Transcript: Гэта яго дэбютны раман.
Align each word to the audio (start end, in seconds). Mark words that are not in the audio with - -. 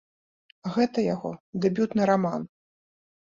Гэта 0.77 1.03
яго 1.13 1.31
дэбютны 1.65 2.03
раман. 2.11 2.41